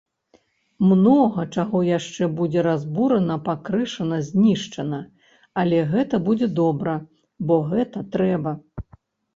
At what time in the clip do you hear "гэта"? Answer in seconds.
5.93-6.23, 7.71-7.99